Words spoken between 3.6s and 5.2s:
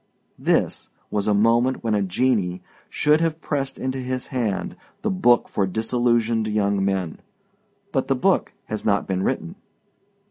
into his hand the